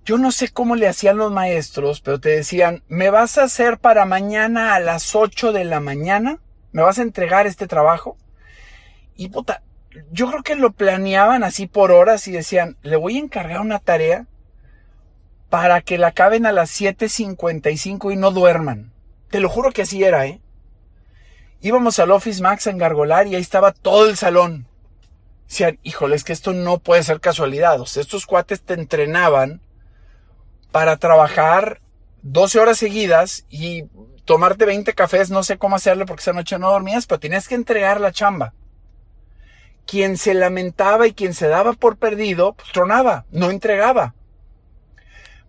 yo 0.04 0.18
no 0.18 0.32
sé 0.32 0.50
cómo 0.50 0.76
le 0.76 0.88
hacían 0.88 1.18
los 1.18 1.32
maestros, 1.32 2.02
pero 2.02 2.20
te 2.20 2.30
decían, 2.30 2.84
¿me 2.88 3.10
vas 3.10 3.38
a 3.38 3.44
hacer 3.44 3.78
para 3.78 4.06
mañana 4.06 4.76
a 4.76 4.80
las 4.80 5.16
8 5.16 5.54
de 5.54 5.66
la 5.66 5.80
mañana? 5.80 6.40
¿Me 6.74 6.82
vas 6.82 7.00
a 7.00 7.04
entregar 7.04 7.48
este 7.48 7.68
trabajo? 7.68 8.18
Y 9.16 9.30
puta, 9.30 9.64
yo 10.12 10.30
creo 10.30 10.44
que 10.44 10.56
lo 10.56 10.74
planeaban 10.74 11.44
así 11.44 11.68
por 11.68 11.92
horas 11.92 12.28
y 12.28 12.32
decían, 12.32 12.76
le 12.82 12.98
voy 12.98 13.18
a 13.18 13.22
encargar 13.22 13.62
una 13.62 13.80
tarea 13.80 14.28
para 15.50 15.82
que 15.82 15.98
la 15.98 16.08
acaben 16.08 16.46
a 16.46 16.52
las 16.52 16.80
7.55 16.80 18.14
y 18.14 18.16
no 18.16 18.32
duerman. 18.32 18.92
Te 19.30 19.40
lo 19.40 19.50
juro 19.50 19.72
que 19.72 19.84
así 19.84 20.04
era, 20.04 20.26
¿eh? 20.26 20.42
Íbamos 21.62 22.00
al 22.00 22.12
Office 22.12 22.42
Max 22.42 22.68
a 22.68 22.72
engargolar 22.72 23.28
y 23.28 23.36
ahí 23.36 23.42
estaba 23.42 23.72
todo 23.72 24.10
el 24.10 24.18
salón. 24.18 24.68
Decían, 25.48 25.80
híjole, 25.84 26.16
es 26.16 26.24
que 26.24 26.34
esto 26.34 26.54
no 26.54 26.80
puede 26.80 27.04
ser 27.04 27.20
casualidad. 27.20 27.80
O 27.80 27.86
sea, 27.86 28.02
estos 28.02 28.26
cuates 28.26 28.62
te 28.62 28.74
entrenaban 28.74 29.62
para 30.72 30.98
trabajar 30.98 31.82
12 32.24 32.60
horas 32.60 32.78
seguidas 32.78 33.46
y 33.50 33.86
tomarte 34.26 34.66
20 34.66 34.94
cafés, 34.94 35.30
no 35.30 35.44
sé 35.44 35.58
cómo 35.58 35.76
hacerle 35.76 36.06
porque 36.06 36.22
esa 36.22 36.34
noche 36.34 36.58
no 36.58 36.72
dormías, 36.72 37.06
pero 37.06 37.20
tenías 37.20 37.48
que 37.48 37.56
entregar 37.56 38.02
la 38.02 38.12
chamba. 38.12 38.54
Quien 39.86 40.18
se 40.18 40.34
lamentaba 40.34 41.08
y 41.08 41.14
quien 41.14 41.36
se 41.36 41.48
daba 41.48 41.74
por 41.74 41.98
perdido, 41.98 42.54
pues 42.54 42.72
tronaba, 42.72 43.26
no 43.32 43.52
entregaba. 43.52 44.16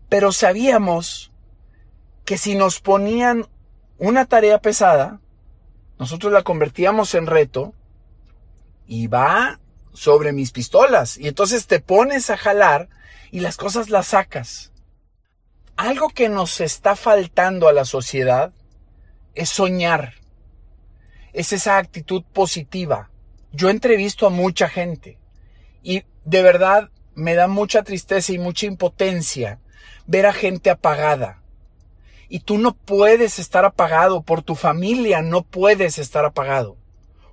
Pero 0.09 0.33
sabíamos 0.33 1.33
que 2.25 2.39
si 2.39 2.55
nos 2.55 2.81
ponían 2.81 3.47
una 3.99 4.27
tarea 4.27 4.61
pesada, 4.61 5.21
nosotros 5.99 6.33
la 6.33 6.43
convertíamos 6.43 7.15
en 7.15 7.27
reto 7.27 7.73
y 8.87 9.07
va 9.07 9.59
sobre 9.93 10.33
mis 10.33 10.53
pistolas. 10.53 11.17
Y 11.17 11.29
entonces 11.29 11.67
te 11.67 11.81
pones 11.81 12.31
a 12.31 12.37
jalar 12.37 12.89
y 13.31 13.41
las 13.41 13.57
cosas 13.57 13.91
las 13.91 14.09
sacas. 14.09 14.73
Algo 15.77 16.09
que 16.09 16.29
nos 16.29 16.61
está 16.61 16.97
faltando 16.97 17.69
a 17.69 17.73
la 17.73 17.85
sociedad 17.85 18.53
es 19.35 19.51
soñar. 19.51 20.15
Es 21.33 21.53
esa 21.53 21.79
actitud 21.79 22.23
positiva. 22.33 23.11
Yo 23.53 23.71
entrevisto 23.71 24.27
a 24.27 24.31
mucha 24.31 24.69
gente 24.69 25.19
y 25.83 26.05
de 26.25 26.43
verdad 26.43 26.91
me 27.15 27.35
da 27.35 27.47
mucha 27.47 27.83
tristeza 27.83 28.33
y 28.33 28.39
mucha 28.39 28.67
impotencia 28.67 29.61
ver 30.07 30.27
a 30.27 30.33
gente 30.33 30.71
apagada, 30.71 31.43
y 32.29 32.41
tú 32.41 32.59
no 32.59 32.75
puedes 32.75 33.39
estar 33.39 33.65
apagado, 33.65 34.23
por 34.23 34.43
tu 34.43 34.55
familia 34.55 35.23
no 35.23 35.43
puedes 35.43 35.99
estar 35.99 36.25
apagado. 36.25 36.77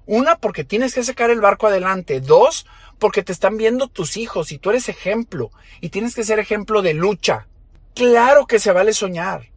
Una, 0.05 0.37
porque 0.37 0.63
tienes 0.63 0.93
que 0.93 1.03
sacar 1.03 1.29
el 1.29 1.41
barco 1.41 1.67
adelante. 1.67 2.19
Dos, 2.19 2.65
porque 2.99 3.23
te 3.23 3.31
están 3.31 3.57
viendo 3.57 3.87
tus 3.87 4.17
hijos 4.17 4.51
y 4.51 4.57
tú 4.57 4.69
eres 4.69 4.89
ejemplo 4.89 5.51
y 5.81 5.89
tienes 5.89 6.13
que 6.13 6.23
ser 6.23 6.39
ejemplo 6.39 6.81
de 6.81 6.93
lucha. 6.93 7.47
Claro 7.95 8.45
que 8.45 8.59
se 8.59 8.71
vale 8.71 8.93
soñar. 8.93 9.49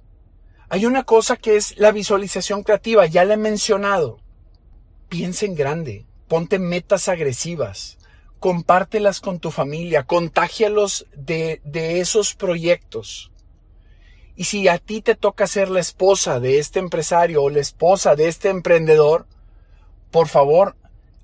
Hay 0.68 0.86
una 0.86 1.04
cosa 1.04 1.36
que 1.36 1.56
es 1.56 1.76
la 1.78 1.92
visualización 1.92 2.62
creativa, 2.62 3.06
ya 3.06 3.24
la 3.24 3.34
he 3.34 3.38
mencionado. 3.38 4.20
Piensa 5.08 5.46
en 5.46 5.54
grande, 5.54 6.06
ponte 6.28 6.58
metas 6.58 7.08
agresivas, 7.08 7.98
compártelas 8.46 9.18
con 9.18 9.40
tu 9.40 9.50
familia, 9.50 10.04
contágialos 10.04 11.08
de, 11.16 11.60
de 11.64 11.98
esos 11.98 12.36
proyectos. 12.36 13.32
Y 14.36 14.44
si 14.44 14.68
a 14.68 14.78
ti 14.78 15.02
te 15.02 15.16
toca 15.16 15.48
ser 15.48 15.68
la 15.68 15.80
esposa 15.80 16.38
de 16.38 16.60
este 16.60 16.78
empresario 16.78 17.42
o 17.42 17.50
la 17.50 17.58
esposa 17.58 18.14
de 18.14 18.28
este 18.28 18.48
emprendedor, 18.48 19.26
por 20.12 20.28
favor, 20.28 20.76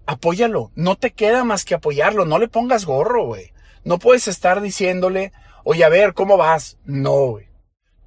apóyalo. 0.05 0.73
No 0.75 0.97
te 0.97 1.13
queda 1.13 1.45
más 1.45 1.65
que 1.65 1.77
apoyarlo. 1.77 2.25
No 2.25 2.41
le 2.41 2.49
pongas 2.49 2.87
gorro, 2.87 3.27
güey. 3.27 3.53
No 3.85 4.01
puedes 4.01 4.27
estar 4.27 4.61
diciéndole, 4.61 5.31
oye, 5.63 5.85
a 5.85 5.89
ver, 5.89 6.15
¿cómo 6.15 6.37
vas? 6.37 6.77
No, 6.85 7.27
güey. 7.27 7.47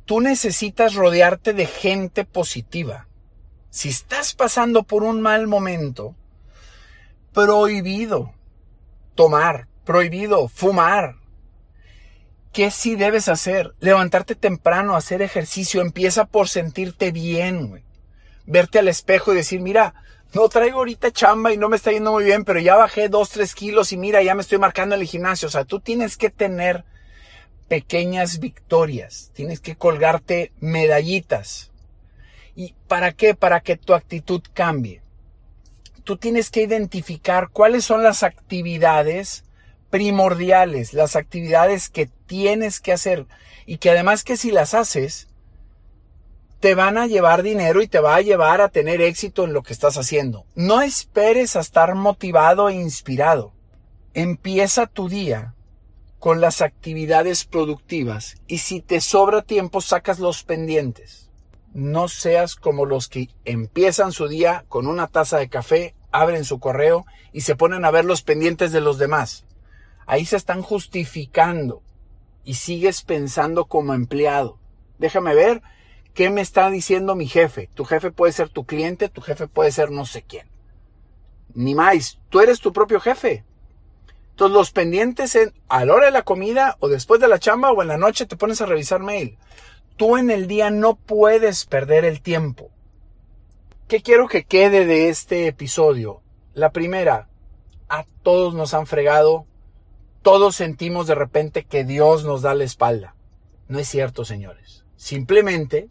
Tú 0.04 0.20
necesitas 0.20 0.94
rodearte 0.94 1.54
de 1.54 1.68
gente 1.68 2.26
positiva. 2.26 3.08
Si 3.70 3.88
estás 3.88 4.36
pasando 4.36 4.84
por 4.84 5.04
un 5.04 5.22
mal 5.22 5.48
momento, 5.48 6.16
prohibido 7.32 8.36
tomar, 9.16 9.68
prohibido 9.84 10.48
fumar, 10.48 11.16
¿Qué 12.56 12.72
sí 12.72 12.96
debes 12.96 13.28
hacer? 13.28 13.76
Levantarte 13.82 14.34
temprano, 14.34 14.96
hacer 14.96 15.22
ejercicio. 15.22 15.82
Empieza 15.82 16.24
por 16.24 16.48
sentirte 16.48 17.12
bien, 17.12 17.68
güey. 17.68 17.84
Verte 18.46 18.80
al 18.80 18.88
espejo 18.88 19.34
y 19.34 19.36
decir, 19.36 19.60
mira, 19.60 19.94
no 20.34 20.48
traigo 20.48 20.78
ahorita 20.78 21.12
chamba 21.12 21.52
y 21.52 21.58
no 21.58 21.68
me 21.68 21.76
está 21.76 21.92
yendo 21.92 22.14
muy 22.14 22.24
bien, 22.24 22.46
pero 22.46 22.62
ya 22.62 22.78
bajé 22.78 23.10
dos, 23.10 23.32
tres 23.32 23.56
kilos 23.56 23.92
y 23.92 23.98
mira, 23.98 24.24
ya 24.24 24.36
me 24.36 24.42
estoy 24.42 24.58
marcando 24.58 24.96
en 24.96 25.02
el 25.02 25.08
gimnasio. 25.08 25.50
O 25.50 25.52
sea, 25.52 25.66
tú 25.66 25.82
tienes 25.82 26.16
que 26.16 26.30
tener 26.30 26.86
pequeñas 27.68 28.40
victorias. 28.40 29.32
Tienes 29.34 29.60
que 29.60 29.76
colgarte 29.76 30.54
medallitas. 30.62 31.72
¿Y 32.56 32.74
para 32.88 33.12
qué? 33.12 33.36
Para 33.36 33.60
que 33.60 33.76
tu 33.76 33.94
actitud 33.94 34.42
cambie. 34.54 35.02
Tú 36.06 36.18
tienes 36.18 36.52
que 36.52 36.62
identificar 36.62 37.50
cuáles 37.50 37.84
son 37.84 38.04
las 38.04 38.22
actividades 38.22 39.44
primordiales, 39.90 40.94
las 40.94 41.16
actividades 41.16 41.90
que 41.90 42.06
tienes 42.28 42.80
que 42.80 42.94
hacer 42.94 43.26
y 43.66 43.80
que 43.80 43.90
además 43.90 44.24
que 44.24 44.38
si 44.38 44.52
las 44.52 44.76
haces, 44.76 45.28
te 46.60 46.76
van 46.76 47.00
a 47.00 47.08
llevar 47.08 47.42
dinero 47.42 47.82
y 47.82 47.88
te 47.88 48.00
va 48.00 48.16
a 48.16 48.22
llevar 48.22 48.62
a 48.62 48.70
tener 48.70 49.02
éxito 49.02 49.46
en 49.46 49.54
lo 49.54 49.64
que 49.64 49.74
estás 49.74 49.98
haciendo. 49.98 50.46
No 50.54 50.84
esperes 50.84 51.56
a 51.56 51.62
estar 51.62 51.96
motivado 51.96 52.70
e 52.70 52.76
inspirado. 52.76 53.54
Empieza 54.14 54.86
tu 54.86 55.10
día 55.10 55.56
con 56.20 56.40
las 56.40 56.62
actividades 56.62 57.46
productivas 57.46 58.36
y 58.46 58.60
si 58.60 58.80
te 58.80 59.02
sobra 59.02 59.42
tiempo 59.42 59.82
sacas 59.82 60.20
los 60.20 60.44
pendientes. 60.44 61.25
No 61.76 62.08
seas 62.08 62.56
como 62.56 62.86
los 62.86 63.10
que 63.10 63.28
empiezan 63.44 64.14
su 64.14 64.30
día 64.30 64.64
con 64.70 64.88
una 64.88 65.08
taza 65.08 65.40
de 65.40 65.50
café, 65.50 65.94
abren 66.10 66.46
su 66.46 66.58
correo 66.62 67.06
y 67.34 67.42
se 67.42 67.58
ponen 67.58 67.84
a 67.84 67.92
ver 67.92 68.06
los 68.06 68.22
pendientes 68.22 68.72
de 68.72 68.80
los 68.80 68.98
demás. 68.98 69.44
Ahí 70.06 70.26
se 70.26 70.38
están 70.38 70.62
justificando 70.62 71.84
y 72.46 72.54
sigues 72.54 73.02
pensando 73.02 73.66
como 73.66 73.94
empleado. 73.94 74.58
Déjame 75.00 75.36
ver 75.36 75.62
qué 76.14 76.30
me 76.30 76.40
está 76.40 76.70
diciendo 76.70 77.14
mi 77.14 77.28
jefe. 77.28 77.70
Tu 77.74 77.84
jefe 77.84 78.10
puede 78.10 78.32
ser 78.32 78.48
tu 78.48 78.64
cliente, 78.66 79.10
tu 79.10 79.20
jefe 79.20 79.50
puede 79.50 79.74
ser 79.74 79.92
no 79.92 80.06
sé 80.06 80.22
quién. 80.22 80.48
Ni 81.56 81.76
más, 81.76 82.22
tú 82.30 82.40
eres 82.40 82.62
tu 82.62 82.72
propio 82.72 83.02
jefe. 83.02 83.44
Entonces 84.30 84.56
los 84.56 84.72
pendientes 84.72 85.36
en 85.36 85.54
a 85.68 85.84
la 85.84 85.94
hora 85.94 86.06
de 86.06 86.12
la 86.12 86.22
comida 86.22 86.78
o 86.80 86.88
después 86.88 87.20
de 87.20 87.28
la 87.28 87.40
chamba 87.40 87.72
o 87.72 87.82
en 87.82 87.90
la 87.90 87.98
noche 87.98 88.26
te 88.26 88.38
pones 88.38 88.62
a 88.62 88.66
revisar 88.66 89.02
mail. 89.02 89.38
Tú 89.98 90.18
en 90.18 90.30
el 90.30 90.48
día 90.48 90.70
no 90.70 90.96
puedes 90.96 91.66
perder 91.66 92.06
el 92.06 92.22
tiempo. 92.22 92.72
¿Qué 93.88 94.02
quiero 94.02 94.28
que 94.28 94.44
quede 94.44 94.86
de 94.86 95.10
este 95.10 95.48
episodio? 95.48 96.22
La 96.54 96.72
primera, 96.72 97.30
a 97.88 98.06
todos 98.24 98.54
nos 98.54 98.74
han 98.74 98.88
fregado, 98.88 99.46
todos 100.22 100.56
sentimos 100.56 101.08
de 101.08 101.16
repente 101.16 101.66
que 101.66 101.84
Dios 101.84 102.26
nos 102.26 102.42
da 102.42 102.56
la 102.56 102.64
espalda. 102.64 103.16
No 103.68 103.80
es 103.80 103.88
cierto, 103.88 104.26
señores. 104.26 104.86
Simplemente, 104.96 105.88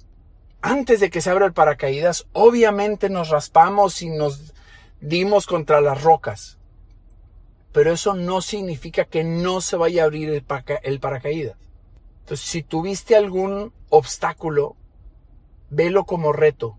antes 0.60 1.00
de 1.00 1.10
que 1.10 1.20
se 1.20 1.30
abra 1.30 1.46
el 1.46 1.52
paracaídas, 1.52 2.26
obviamente 2.32 3.08
nos 3.08 3.30
raspamos 3.30 4.02
y 4.02 4.10
nos 4.10 4.54
dimos 5.00 5.46
contra 5.46 5.80
las 5.80 6.02
rocas 6.02 6.58
pero 7.74 7.92
eso 7.92 8.14
no 8.14 8.40
significa 8.40 9.04
que 9.04 9.24
no 9.24 9.60
se 9.60 9.74
vaya 9.74 10.02
a 10.02 10.04
abrir 10.04 10.30
el, 10.30 11.00
paracaídas. 11.00 11.56
Entonces, 12.20 12.46
si 12.46 12.62
tuviste 12.62 13.16
algún 13.16 13.72
obstáculo, 13.96 14.76
velo 15.70 16.04
como 16.04 16.32
reto. 16.32 16.78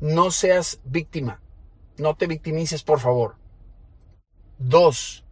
No 0.00 0.30
seas 0.30 0.80
víctima. 0.84 1.40
No 1.98 2.14
te 2.14 2.28
victimices, 2.28 2.84
por 2.84 3.00
favor. 3.00 3.36
Dos, 4.58 5.24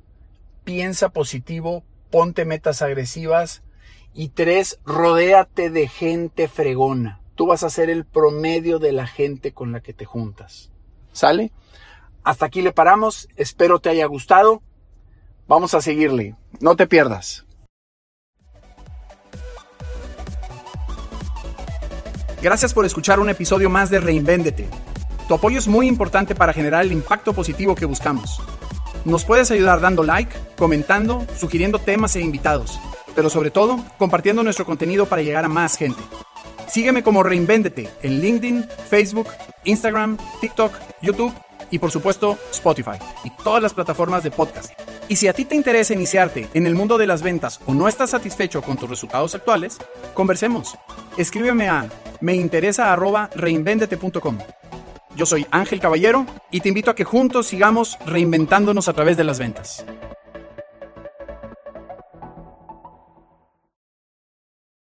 piensa 0.64 1.10
positivo, 1.10 1.84
ponte 2.10 2.44
metas 2.44 2.82
agresivas. 2.82 3.62
Y 4.14 4.30
tres, 4.30 4.80
rodéate 4.84 5.70
de 5.70 5.86
gente 5.86 6.48
fregona. 6.48 7.20
Tú 7.36 7.46
vas 7.46 7.62
a 7.62 7.70
ser 7.70 7.88
el 7.88 8.04
promedio 8.04 8.80
de 8.80 8.90
la 8.90 9.06
gente 9.06 9.52
con 9.52 9.70
la 9.70 9.80
que 9.80 9.92
te 9.92 10.04
juntas. 10.04 10.72
¿Sale? 11.12 11.52
Hasta 12.24 12.46
aquí 12.46 12.62
le 12.62 12.72
paramos. 12.72 13.28
Espero 13.36 13.78
te 13.78 13.90
haya 13.90 14.06
gustado. 14.06 14.60
Vamos 15.46 15.74
a 15.74 15.80
seguirle. 15.80 16.34
No 16.60 16.74
te 16.74 16.88
pierdas. 16.88 17.46
Gracias 22.42 22.72
por 22.72 22.86
escuchar 22.86 23.20
un 23.20 23.28
episodio 23.28 23.68
más 23.68 23.90
de 23.90 24.00
Reinvéndete. 24.00 24.66
Tu 25.28 25.34
apoyo 25.34 25.58
es 25.58 25.68
muy 25.68 25.86
importante 25.86 26.34
para 26.34 26.54
generar 26.54 26.86
el 26.86 26.92
impacto 26.92 27.34
positivo 27.34 27.74
que 27.74 27.84
buscamos. 27.84 28.40
Nos 29.04 29.24
puedes 29.24 29.50
ayudar 29.50 29.80
dando 29.80 30.02
like, 30.02 30.34
comentando, 30.56 31.26
sugiriendo 31.36 31.78
temas 31.78 32.16
e 32.16 32.22
invitados, 32.22 32.80
pero 33.14 33.28
sobre 33.28 33.50
todo 33.50 33.84
compartiendo 33.98 34.42
nuestro 34.42 34.64
contenido 34.64 35.04
para 35.04 35.20
llegar 35.20 35.44
a 35.44 35.48
más 35.48 35.76
gente. 35.76 36.00
Sígueme 36.66 37.02
como 37.02 37.22
Reinvéndete 37.22 37.90
en 38.02 38.20
LinkedIn, 38.22 38.66
Facebook, 38.88 39.28
Instagram, 39.64 40.16
TikTok, 40.40 40.72
YouTube 41.02 41.34
y 41.70 41.78
por 41.78 41.90
supuesto 41.90 42.38
Spotify 42.50 42.98
y 43.24 43.30
todas 43.42 43.62
las 43.62 43.74
plataformas 43.74 44.22
de 44.22 44.30
podcast. 44.30 44.72
Y 45.08 45.16
si 45.16 45.28
a 45.28 45.32
ti 45.32 45.44
te 45.44 45.56
interesa 45.56 45.94
iniciarte 45.94 46.48
en 46.54 46.66
el 46.66 46.74
mundo 46.74 46.98
de 46.98 47.06
las 47.06 47.22
ventas 47.22 47.60
o 47.66 47.74
no 47.74 47.88
estás 47.88 48.10
satisfecho 48.10 48.62
con 48.62 48.76
tus 48.76 48.88
resultados 48.88 49.34
actuales, 49.34 49.78
conversemos. 50.14 50.76
Escríbeme 51.16 51.68
a 51.68 51.88
meinteresa@reinvendete.com. 52.20 54.38
Yo 55.16 55.26
soy 55.26 55.46
Ángel 55.50 55.80
Caballero 55.80 56.24
y 56.50 56.60
te 56.60 56.68
invito 56.68 56.90
a 56.90 56.94
que 56.94 57.04
juntos 57.04 57.48
sigamos 57.48 57.98
reinventándonos 58.06 58.88
a 58.88 58.92
través 58.92 59.16
de 59.16 59.24
las 59.24 59.38
ventas. 59.38 59.84